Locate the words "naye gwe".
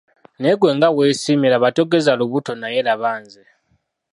0.39-0.71